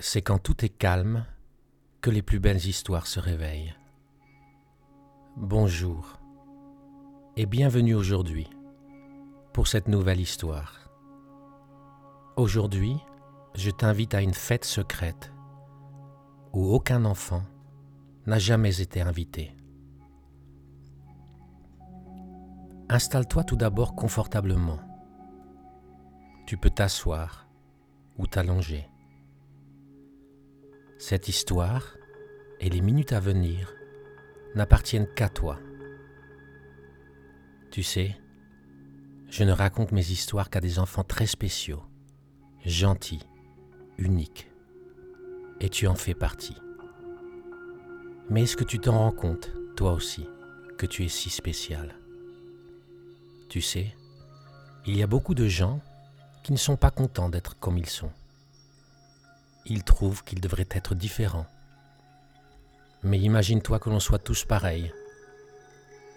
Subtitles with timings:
[0.00, 1.26] c'est quand tout est calme
[2.00, 3.74] que les plus belles histoires se réveillent.
[5.36, 6.18] Bonjour
[7.36, 8.48] et bienvenue aujourd'hui
[9.52, 10.90] pour cette nouvelle histoire.
[12.36, 12.96] Aujourd'hui,
[13.54, 15.32] je t'invite à une fête secrète
[16.54, 17.42] où aucun enfant
[18.26, 19.54] n'a jamais été invité.
[22.88, 24.78] Installe-toi tout d'abord confortablement.
[26.46, 27.46] Tu peux t'asseoir
[28.18, 28.89] ou t'allonger.
[31.00, 31.96] Cette histoire
[32.60, 33.74] et les minutes à venir
[34.54, 35.58] n'appartiennent qu'à toi.
[37.70, 38.20] Tu sais,
[39.30, 41.82] je ne raconte mes histoires qu'à des enfants très spéciaux,
[42.66, 43.26] gentils,
[43.96, 44.50] uniques.
[45.60, 46.56] Et tu en fais partie.
[48.28, 50.28] Mais est-ce que tu t'en rends compte, toi aussi,
[50.76, 51.94] que tu es si spécial?
[53.48, 53.96] Tu sais,
[54.84, 55.80] il y a beaucoup de gens
[56.44, 58.12] qui ne sont pas contents d'être comme ils sont
[59.66, 61.46] il trouve qu'il devrait être différent.
[63.02, 64.92] Mais imagine-toi que l'on soit tous pareils,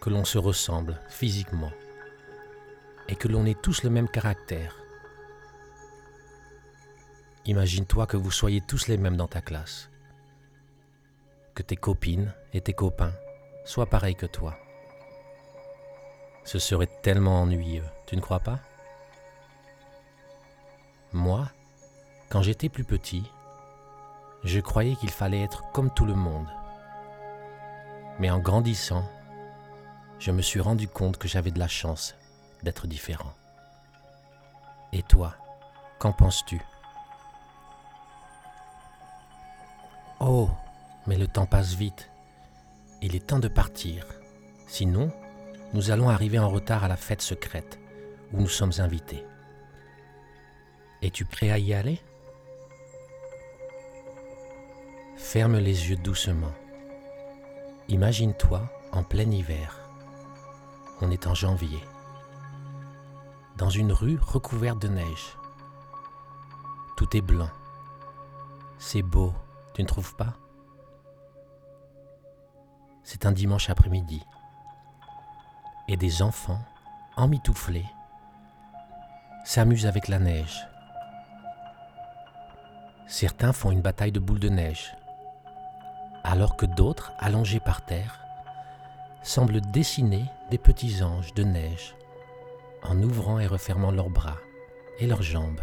[0.00, 1.72] que l'on se ressemble physiquement
[3.08, 4.76] et que l'on ait tous le même caractère.
[7.44, 9.88] Imagine-toi que vous soyez tous les mêmes dans ta classe,
[11.54, 13.14] que tes copines et tes copains
[13.64, 14.58] soient pareils que toi.
[16.44, 18.60] Ce serait tellement ennuyeux, tu ne crois pas?
[21.12, 21.48] Moi,
[22.28, 23.30] quand j'étais plus petit,
[24.44, 26.48] je croyais qu'il fallait être comme tout le monde.
[28.18, 29.04] Mais en grandissant,
[30.18, 32.14] je me suis rendu compte que j'avais de la chance
[32.62, 33.32] d'être différent.
[34.92, 35.34] Et toi,
[35.98, 36.60] qu'en penses-tu?
[40.20, 40.48] Oh,
[41.06, 42.10] mais le temps passe vite.
[43.02, 44.06] Il est temps de partir.
[44.66, 45.12] Sinon,
[45.74, 47.78] nous allons arriver en retard à la fête secrète
[48.32, 49.24] où nous sommes invités.
[51.02, 52.00] Es-tu prêt à y aller?
[55.16, 56.52] Ferme les yeux doucement.
[57.88, 59.80] Imagine-toi en plein hiver.
[61.00, 61.82] On est en janvier.
[63.56, 65.38] Dans une rue recouverte de neige.
[66.98, 67.48] Tout est blanc.
[68.78, 69.32] C'est beau,
[69.74, 70.34] tu ne trouves pas?
[73.02, 74.22] C'est un dimanche après-midi.
[75.88, 76.60] Et des enfants,
[77.16, 77.86] emmitouflés,
[79.44, 80.68] s'amusent avec la neige.
[83.06, 84.94] Certains font une bataille de boules de neige
[86.26, 88.20] alors que d'autres, allongés par terre,
[89.22, 91.94] semblent dessiner des petits anges de neige
[92.82, 94.38] en ouvrant et refermant leurs bras
[94.98, 95.60] et leurs jambes.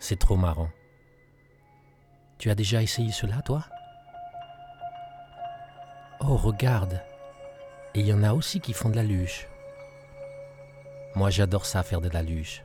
[0.00, 0.70] C'est trop marrant.
[2.38, 3.64] Tu as déjà essayé cela, toi?
[6.20, 7.02] Oh, regarde
[7.94, 9.48] Et il y en a aussi qui font de la luge.
[11.14, 12.64] Moi, j'adore ça, faire de la luge.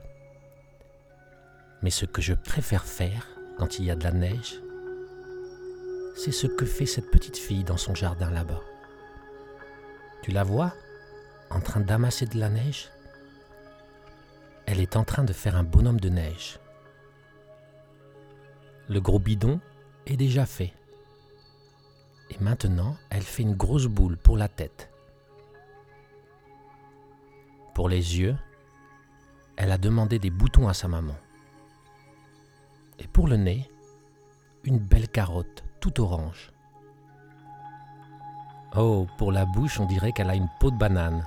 [1.82, 3.26] Mais ce que je préfère faire
[3.58, 4.60] quand il y a de la neige,
[6.14, 8.60] c'est ce que fait cette petite fille dans son jardin là-bas.
[10.22, 10.72] Tu la vois
[11.50, 12.90] en train d'amasser de la neige?
[14.66, 16.58] Elle est en train de faire un bonhomme de neige.
[18.88, 19.60] Le gros bidon
[20.06, 20.72] est déjà fait.
[22.30, 24.90] Et maintenant, elle fait une grosse boule pour la tête.
[27.74, 28.36] Pour les yeux,
[29.56, 31.16] elle a demandé des boutons à sa maman.
[32.98, 33.68] Et pour le nez,
[34.64, 35.64] une belle carotte
[35.98, 36.52] orange.
[38.76, 41.26] Oh, pour la bouche, on dirait qu'elle a une peau de banane.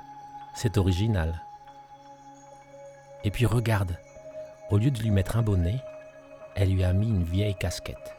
[0.54, 1.42] C'est original.
[3.24, 3.98] Et puis regarde,
[4.70, 5.82] au lieu de lui mettre un bonnet,
[6.56, 8.16] elle lui a mis une vieille casquette.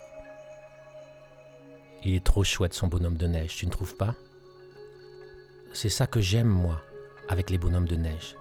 [2.04, 4.14] Il est trop chouette son bonhomme de neige, tu ne trouves pas?
[5.72, 6.80] C'est ça que j'aime moi
[7.28, 8.36] avec les bonhommes de neige.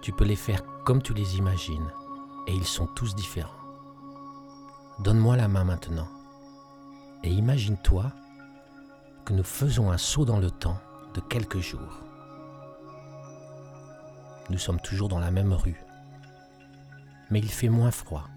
[0.00, 1.92] Tu peux les faire comme tu les imagines,
[2.48, 3.50] et ils sont tous différents.
[5.00, 6.08] Donne-moi la main maintenant.
[7.24, 8.12] Et imagine-toi
[9.24, 10.80] que nous faisons un saut dans le temps
[11.14, 12.00] de quelques jours.
[14.50, 15.80] Nous sommes toujours dans la même rue,
[17.30, 18.28] mais il fait moins froid.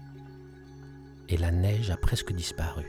[1.28, 2.86] Et la neige a presque disparu.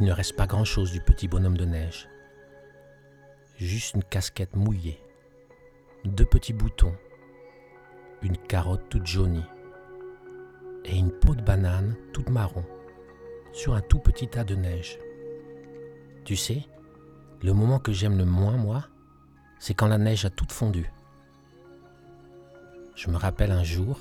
[0.00, 2.08] Il ne reste pas grand-chose du petit bonhomme de neige,
[3.56, 5.00] juste une casquette mouillée,
[6.04, 6.96] deux petits boutons,
[8.22, 9.46] une carotte toute jaunie.
[10.86, 12.64] Et une peau de banane toute marron
[13.54, 14.98] sur un tout petit tas de neige.
[16.24, 16.66] Tu sais,
[17.40, 18.88] le moment que j'aime le moins, moi,
[19.60, 20.90] c'est quand la neige a toute fondu.
[22.96, 24.00] Je me rappelle un jour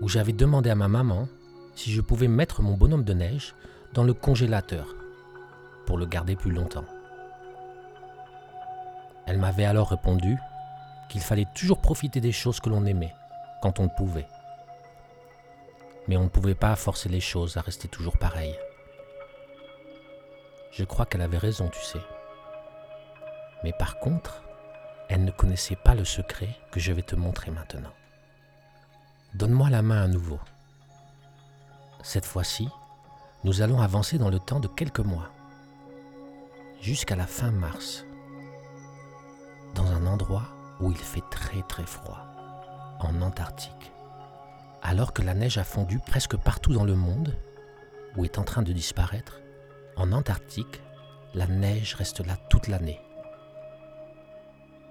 [0.00, 1.28] où j'avais demandé à ma maman
[1.74, 3.54] si je pouvais mettre mon bonhomme de neige
[3.94, 4.94] dans le congélateur
[5.86, 6.84] pour le garder plus longtemps.
[9.26, 10.36] Elle m'avait alors répondu
[11.08, 13.14] qu'il fallait toujours profiter des choses que l'on aimait
[13.62, 14.26] quand on le pouvait.
[16.08, 18.58] Mais on ne pouvait pas forcer les choses à rester toujours pareilles.
[20.72, 22.00] Je crois qu'elle avait raison, tu sais.
[23.62, 24.42] Mais par contre,
[25.08, 27.92] elle ne connaissait pas le secret que je vais te montrer maintenant.
[29.34, 30.40] Donne-moi la main à nouveau.
[32.02, 32.68] Cette fois-ci,
[33.44, 35.28] nous allons avancer dans le temps de quelques mois,
[36.80, 38.04] jusqu'à la fin mars,
[39.74, 40.44] dans un endroit
[40.80, 42.26] où il fait très très froid,
[42.98, 43.92] en Antarctique.
[44.82, 47.36] Alors que la neige a fondu presque partout dans le monde,
[48.16, 49.40] ou est en train de disparaître,
[49.96, 50.82] en Antarctique,
[51.34, 53.00] la neige reste là toute l'année.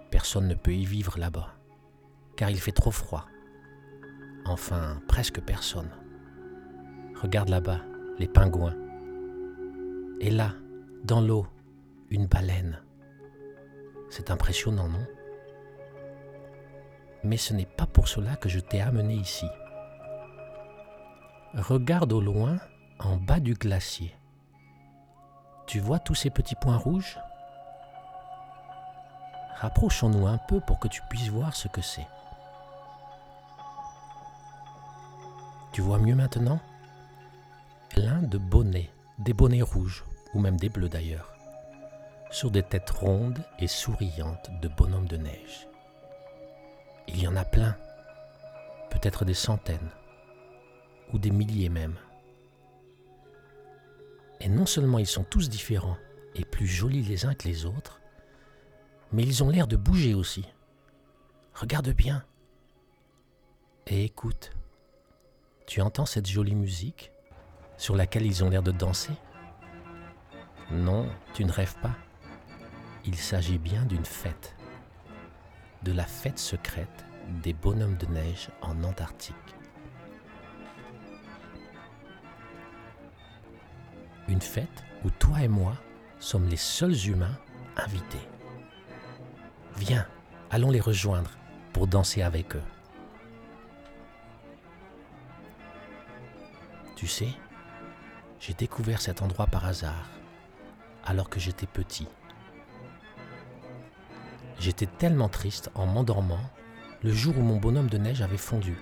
[0.10, 1.54] Personne ne peut y vivre là-bas,
[2.38, 3.26] car il fait trop froid.
[4.46, 5.92] Enfin, presque personne.
[7.22, 7.82] Regarde là-bas,
[8.18, 8.76] les pingouins.
[10.20, 10.54] Et là,
[11.04, 11.46] dans l'eau,
[12.10, 12.82] une baleine.
[14.10, 15.06] C'est impressionnant, non?
[17.24, 19.46] Mais ce n'est pas pour cela que je t'ai amené ici.
[21.54, 22.60] Regarde au loin,
[23.00, 24.16] en bas du glacier.
[25.68, 27.20] Tu vois tous ces petits points rouges?
[29.58, 32.08] Rapprochons-nous un peu pour que tu puisses voir ce que c'est.
[35.74, 36.62] Tu vois mieux maintenant?
[37.90, 38.90] Plein de bonnets,
[39.20, 41.34] des bonnets rouges, ou même des bleus d'ailleurs,
[42.30, 45.68] sur des têtes rondes et souriantes de bonhommes de neige.
[47.10, 47.76] Il y en a plein,
[48.90, 49.90] peut-être des centaines,
[51.14, 51.96] ou des milliers même.
[54.40, 55.98] Et non seulement ils sont tous différents
[56.36, 58.02] et plus jolis les uns que les autres,
[59.12, 60.46] mais ils ont l'air de bouger aussi.
[61.54, 62.24] Regarde bien.
[63.88, 64.52] Et écoute,
[65.68, 67.12] tu entends cette jolie musique
[67.78, 69.14] sur laquelle ils ont l'air de danser?
[70.72, 71.96] Non, tu ne rêves pas.
[73.06, 74.56] Il s'agit bien d'une fête.
[75.84, 77.06] De la fête secrète
[77.44, 79.36] des bonhommes de neige en Antarctique.
[84.32, 85.74] Une fête où toi et moi
[86.22, 87.38] sommes les seuls humains
[87.76, 88.30] invités.
[89.76, 90.08] Viens,
[90.50, 91.32] allons les rejoindre
[91.74, 92.64] pour danser avec eux.
[96.96, 97.28] Tu sais,
[98.40, 100.10] j'ai découvert cet endroit par hasard,
[101.04, 102.08] alors que j'étais petit.
[104.60, 106.50] J'étais tellement triste en m'endormant
[107.04, 108.78] le jour où mon bonhomme de neige avait fondu.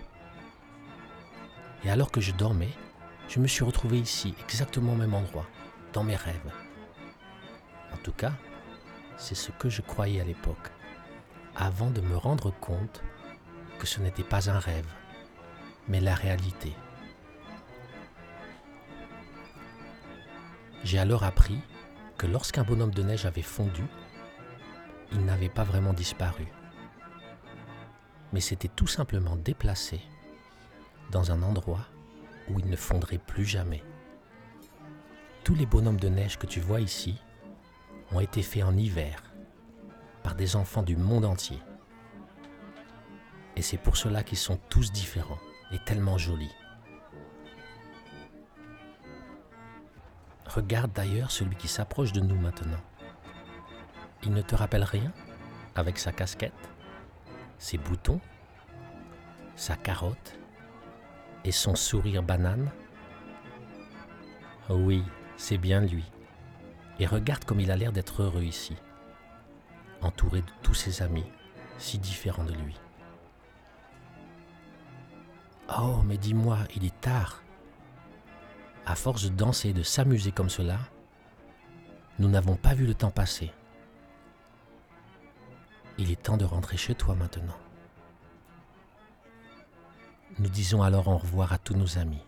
[1.84, 2.70] Et alors que je dormais,
[3.30, 5.46] je me suis retrouvé ici, exactement au même endroit,
[5.94, 6.52] dans mes rêves.
[7.94, 8.34] En tout cas,
[9.18, 10.72] c'est ce que je croyais à l'époque,
[11.56, 13.04] avant de me rendre compte
[13.78, 14.88] que ce n'était pas un rêve,
[15.88, 16.74] mais la réalité.
[20.84, 21.60] J'ai alors appris
[22.18, 23.84] que lorsqu'un bonhomme de neige avait fondu,
[25.12, 26.48] il n'avait pas vraiment disparu,
[28.34, 30.02] mais s'était tout simplement déplacé
[31.12, 31.86] dans un endroit
[32.50, 33.84] où il ne fondrait plus jamais.
[35.44, 37.22] Tous les bonhommes de neige que tu vois ici
[38.12, 39.24] ont été faits en hiver
[40.24, 41.60] par des enfants du monde entier.
[43.56, 45.40] Et c'est pour cela qu'ils sont tous différents
[45.72, 46.54] et tellement jolis.
[50.46, 52.82] Regarde d'ailleurs celui qui s'approche de nous maintenant.
[54.24, 55.14] Il ne te rappelle rien
[55.76, 56.54] avec sa casquette,
[57.58, 58.20] ses boutons,
[59.56, 60.40] sa carotte
[61.52, 62.72] son sourire banane
[64.70, 65.04] Oui,
[65.38, 66.06] c'est bien lui.
[67.00, 68.76] Et regarde comme il a l'air d'être heureux ici,
[70.02, 71.26] entouré de tous ses amis,
[71.78, 72.76] si différents de lui.
[75.78, 77.44] Oh, mais dis-moi, il est tard
[78.90, 80.80] à force de danser et de s'amuser comme cela,
[82.18, 83.52] nous n'avons pas vu le temps passer.
[86.00, 87.58] Il est temps de rentrer chez toi maintenant.
[90.38, 92.24] Nous disons alors au revoir à tous nos amis.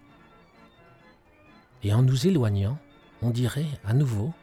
[1.84, 2.78] Et en nous éloignant,
[3.22, 4.34] on dirait à nouveau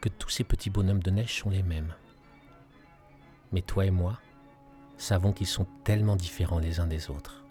[0.00, 1.94] que tous ces petits bonhommes de neige sont les mêmes.
[3.52, 4.18] Mais toi et moi
[4.98, 7.44] savons qu'ils sont tellement différents les uns des autres.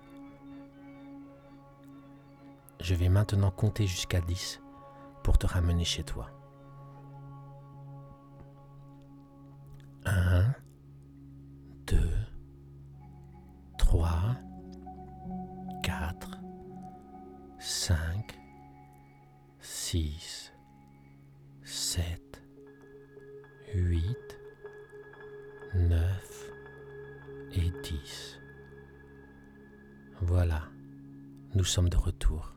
[2.80, 4.62] Je vais maintenant compter jusqu'à 10
[5.24, 6.35] pour te ramener chez toi.
[17.68, 17.98] 5,
[19.60, 20.54] 6,
[21.64, 22.44] 7,
[23.74, 24.16] 8,
[25.74, 26.52] 9
[27.54, 28.40] et 10.
[30.22, 30.62] Voilà,
[31.56, 32.54] nous sommes de retour.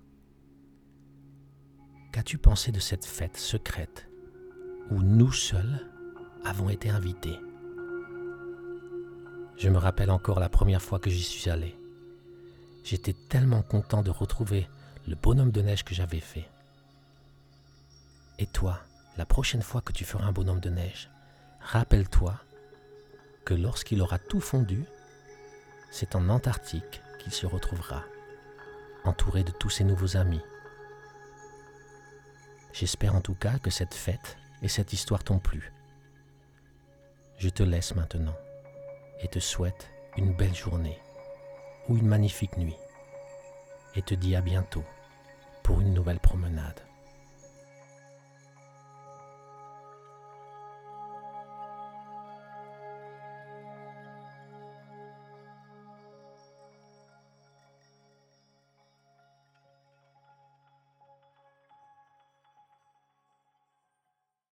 [2.13, 4.11] Qu'as-tu pensé de cette fête secrète
[4.91, 5.91] où nous seuls
[6.45, 7.39] avons été invités?
[9.57, 11.79] Je me rappelle encore la première fois que j'y suis allé.
[12.85, 14.69] J'étais tellement content de retrouver
[15.09, 16.49] le bonhomme de neige que j'avais fait.
[18.39, 18.79] Et toi,
[19.17, 21.11] la prochaine fois que tu feras un bonhomme de neige,
[21.61, 22.35] rappelle-toi
[23.47, 24.85] que lorsqu'il aura tout fondu,
[25.91, 28.05] c'est en Antarctique qu'il se retrouvera,
[29.05, 30.43] entouré de tous ses nouveaux amis.
[32.75, 35.73] J'espère en tout cas que cette fête et cette histoire t'ont plu.
[37.39, 38.37] Je te laisse maintenant
[39.23, 39.89] et te souhaite
[40.19, 40.99] une belle journée
[41.89, 42.77] ou une magnifique nuit
[43.95, 44.85] et te dis à bientôt
[45.69, 46.81] pour une nouvelle promenade.